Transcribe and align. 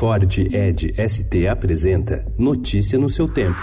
Ford 0.00 0.38
Ed 0.38 0.94
ST 0.96 1.46
apresenta 1.46 2.24
Notícia 2.38 2.98
no 2.98 3.10
seu 3.10 3.28
tempo. 3.28 3.60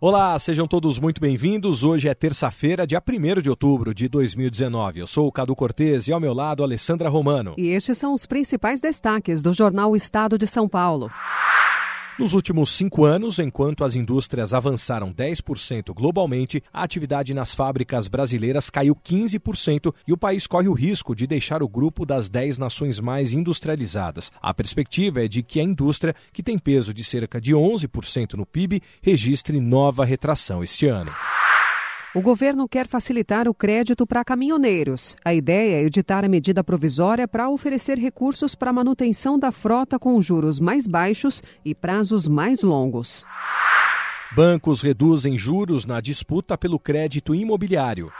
Olá, 0.00 0.38
sejam 0.38 0.64
todos 0.64 1.00
muito 1.00 1.20
bem-vindos. 1.20 1.82
Hoje 1.82 2.08
é 2.08 2.14
terça-feira, 2.14 2.86
dia 2.86 3.02
1 3.04 3.42
de 3.42 3.50
outubro 3.50 3.92
de 3.92 4.08
2019. 4.08 5.00
Eu 5.00 5.06
sou 5.08 5.26
o 5.26 5.32
Cadu 5.32 5.56
Cortez 5.56 6.06
e 6.06 6.12
ao 6.12 6.20
meu 6.20 6.32
lado, 6.32 6.62
Alessandra 6.62 7.08
Romano. 7.08 7.56
E 7.58 7.70
estes 7.70 7.98
são 7.98 8.14
os 8.14 8.24
principais 8.24 8.80
destaques 8.80 9.42
do 9.42 9.52
jornal 9.52 9.96
Estado 9.96 10.38
de 10.38 10.46
São 10.46 10.68
Paulo. 10.68 11.10
Nos 12.16 12.32
últimos 12.32 12.70
cinco 12.70 13.04
anos, 13.04 13.40
enquanto 13.40 13.82
as 13.82 13.96
indústrias 13.96 14.52
avançaram 14.52 15.12
10% 15.12 15.92
globalmente, 15.92 16.62
a 16.72 16.84
atividade 16.84 17.34
nas 17.34 17.52
fábricas 17.52 18.06
brasileiras 18.06 18.70
caiu 18.70 18.94
15% 18.94 19.92
e 20.06 20.12
o 20.12 20.16
país 20.16 20.46
corre 20.46 20.68
o 20.68 20.72
risco 20.72 21.12
de 21.12 21.26
deixar 21.26 21.60
o 21.60 21.68
grupo 21.68 22.06
das 22.06 22.28
10 22.28 22.56
nações 22.56 23.00
mais 23.00 23.32
industrializadas. 23.32 24.30
A 24.40 24.54
perspectiva 24.54 25.24
é 25.24 25.28
de 25.28 25.42
que 25.42 25.58
a 25.58 25.64
indústria, 25.64 26.14
que 26.32 26.42
tem 26.42 26.56
peso 26.56 26.94
de 26.94 27.02
cerca 27.02 27.40
de 27.40 27.52
11% 27.52 28.34
no 28.34 28.46
PIB, 28.46 28.80
registre 29.02 29.60
nova 29.60 30.04
retração 30.04 30.62
este 30.62 30.86
ano. 30.86 31.10
O 32.16 32.22
governo 32.22 32.68
quer 32.68 32.86
facilitar 32.86 33.48
o 33.48 33.52
crédito 33.52 34.06
para 34.06 34.24
caminhoneiros. 34.24 35.16
A 35.24 35.34
ideia 35.34 35.78
é 35.78 35.82
editar 35.82 36.24
a 36.24 36.28
medida 36.28 36.62
provisória 36.62 37.26
para 37.26 37.50
oferecer 37.50 37.98
recursos 37.98 38.54
para 38.54 38.72
manutenção 38.72 39.36
da 39.36 39.50
frota 39.50 39.98
com 39.98 40.20
juros 40.22 40.60
mais 40.60 40.86
baixos 40.86 41.42
e 41.64 41.74
prazos 41.74 42.28
mais 42.28 42.62
longos. 42.62 43.26
Bancos 44.36 44.80
reduzem 44.80 45.36
juros 45.36 45.84
na 45.84 46.00
disputa 46.00 46.56
pelo 46.56 46.78
crédito 46.78 47.34
imobiliário. 47.34 48.12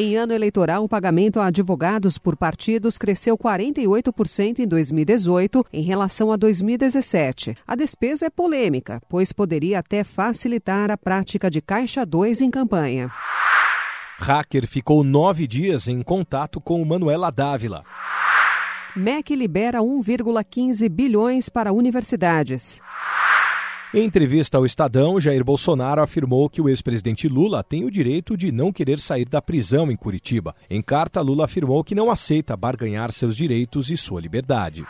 Em 0.00 0.16
ano 0.16 0.32
eleitoral, 0.32 0.84
o 0.84 0.88
pagamento 0.88 1.40
a 1.40 1.46
advogados 1.46 2.18
por 2.18 2.36
partidos 2.36 2.96
cresceu 2.96 3.36
48% 3.36 4.60
em 4.60 4.68
2018 4.68 5.66
em 5.72 5.82
relação 5.82 6.30
a 6.30 6.36
2017. 6.36 7.56
A 7.66 7.74
despesa 7.74 8.26
é 8.26 8.30
polêmica, 8.30 9.02
pois 9.08 9.32
poderia 9.32 9.80
até 9.80 10.04
facilitar 10.04 10.88
a 10.92 10.96
prática 10.96 11.50
de 11.50 11.60
caixa 11.60 12.06
2 12.06 12.42
em 12.42 12.48
campanha. 12.48 13.10
Hacker 14.20 14.68
ficou 14.68 15.02
nove 15.02 15.48
dias 15.48 15.88
em 15.88 16.00
contato 16.00 16.60
com 16.60 16.84
Manuela 16.84 17.32
Dávila. 17.32 17.82
MEC 18.94 19.34
libera 19.34 19.80
1,15 19.80 20.88
bilhões 20.88 21.48
para 21.48 21.72
universidades. 21.72 22.80
Em 23.94 24.04
entrevista 24.04 24.58
ao 24.58 24.66
Estadão, 24.66 25.18
Jair 25.18 25.42
Bolsonaro 25.42 26.02
afirmou 26.02 26.50
que 26.50 26.60
o 26.60 26.68
ex-presidente 26.68 27.26
Lula 27.26 27.64
tem 27.64 27.86
o 27.86 27.90
direito 27.90 28.36
de 28.36 28.52
não 28.52 28.70
querer 28.70 29.00
sair 29.00 29.24
da 29.24 29.40
prisão 29.40 29.90
em 29.90 29.96
Curitiba. 29.96 30.54
Em 30.68 30.82
carta, 30.82 31.22
Lula 31.22 31.46
afirmou 31.46 31.82
que 31.82 31.94
não 31.94 32.10
aceita 32.10 32.54
barganhar 32.54 33.10
seus 33.12 33.34
direitos 33.34 33.90
e 33.90 33.96
sua 33.96 34.20
liberdade. 34.20 34.84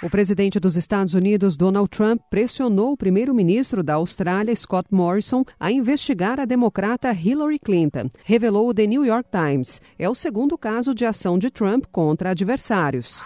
O 0.00 0.08
presidente 0.08 0.60
dos 0.60 0.76
Estados 0.76 1.12
Unidos, 1.12 1.56
Donald 1.56 1.90
Trump, 1.90 2.20
pressionou 2.30 2.92
o 2.92 2.96
primeiro-ministro 2.96 3.82
da 3.82 3.94
Austrália, 3.94 4.54
Scott 4.54 4.86
Morrison, 4.92 5.44
a 5.58 5.72
investigar 5.72 6.38
a 6.38 6.44
democrata 6.44 7.12
Hillary 7.12 7.58
Clinton, 7.58 8.08
revelou 8.24 8.68
o 8.68 8.74
The 8.74 8.86
New 8.86 9.04
York 9.04 9.28
Times. 9.32 9.82
É 9.98 10.08
o 10.08 10.14
segundo 10.14 10.56
caso 10.56 10.94
de 10.94 11.04
ação 11.04 11.36
de 11.36 11.50
Trump 11.50 11.86
contra 11.90 12.30
adversários. 12.30 13.24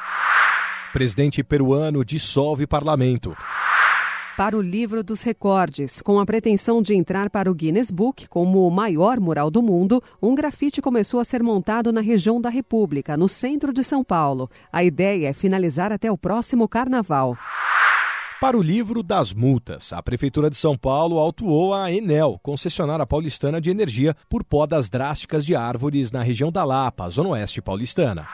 Presidente 0.94 1.44
peruano 1.44 2.02
dissolve 2.02 2.66
parlamento 2.66 3.36
para 4.36 4.56
o 4.56 4.60
livro 4.60 5.02
dos 5.02 5.22
recordes. 5.22 6.00
Com 6.00 6.18
a 6.18 6.26
pretensão 6.26 6.82
de 6.82 6.94
entrar 6.94 7.30
para 7.30 7.50
o 7.50 7.54
Guinness 7.54 7.90
Book 7.90 8.28
como 8.28 8.66
o 8.66 8.70
maior 8.70 9.20
mural 9.20 9.50
do 9.50 9.62
mundo, 9.62 10.02
um 10.20 10.34
grafite 10.34 10.80
começou 10.80 11.20
a 11.20 11.24
ser 11.24 11.42
montado 11.42 11.92
na 11.92 12.00
região 12.00 12.40
da 12.40 12.48
República, 12.48 13.16
no 13.16 13.28
centro 13.28 13.72
de 13.72 13.84
São 13.84 14.02
Paulo. 14.02 14.50
A 14.72 14.82
ideia 14.82 15.28
é 15.28 15.32
finalizar 15.32 15.92
até 15.92 16.10
o 16.10 16.18
próximo 16.18 16.68
carnaval. 16.68 17.36
Para 18.40 18.58
o 18.58 18.62
livro 18.62 19.04
das 19.04 19.32
multas, 19.32 19.92
a 19.92 20.02
Prefeitura 20.02 20.50
de 20.50 20.56
São 20.56 20.76
Paulo 20.76 21.18
autuou 21.18 21.72
a 21.72 21.92
Enel, 21.92 22.40
concessionária 22.42 23.06
paulistana 23.06 23.60
de 23.60 23.70
energia, 23.70 24.16
por 24.28 24.42
podas 24.42 24.88
drásticas 24.88 25.46
de 25.46 25.54
árvores 25.54 26.10
na 26.10 26.24
região 26.24 26.50
da 26.50 26.64
Lapa, 26.64 27.08
zona 27.08 27.28
oeste 27.28 27.62
paulistana. 27.62 28.26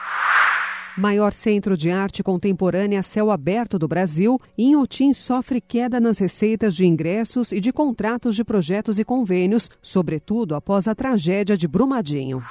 Maior 0.99 1.31
centro 1.31 1.77
de 1.77 1.89
arte 1.89 2.21
contemporânea 2.21 2.99
a 2.99 3.03
céu 3.03 3.31
aberto 3.31 3.79
do 3.79 3.87
Brasil, 3.87 4.37
Inhotim 4.57 5.13
sofre 5.13 5.61
queda 5.61 5.97
nas 5.97 6.19
receitas 6.19 6.75
de 6.75 6.85
ingressos 6.85 7.53
e 7.53 7.61
de 7.61 7.71
contratos 7.71 8.35
de 8.35 8.43
projetos 8.43 8.99
e 8.99 9.05
convênios, 9.05 9.69
sobretudo 9.81 10.55
após 10.55 10.89
a 10.89 10.93
tragédia 10.93 11.55
de 11.55 11.69
Brumadinho. 11.69 12.43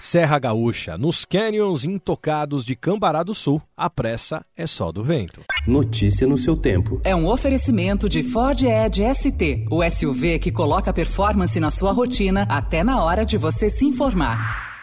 Serra 0.00 0.38
Gaúcha, 0.38 0.96
nos 0.96 1.26
canyons 1.26 1.84
intocados 1.84 2.64
de 2.64 2.74
Cambará 2.74 3.22
do 3.22 3.34
Sul, 3.34 3.60
a 3.76 3.90
pressa 3.90 4.42
é 4.56 4.66
só 4.66 4.90
do 4.90 5.04
vento. 5.04 5.42
Notícia 5.66 6.26
no 6.26 6.38
seu 6.38 6.56
tempo. 6.56 6.98
É 7.04 7.14
um 7.14 7.26
oferecimento 7.26 8.08
de 8.08 8.22
Ford 8.22 8.62
Edge 8.62 9.02
ST, 9.14 9.66
o 9.70 9.84
SUV 9.90 10.38
que 10.38 10.50
coloca 10.50 10.94
performance 10.94 11.60
na 11.60 11.70
sua 11.70 11.92
rotina 11.92 12.46
até 12.48 12.82
na 12.82 13.04
hora 13.04 13.22
de 13.22 13.36
você 13.36 13.68
se 13.68 13.84
informar. 13.84 14.73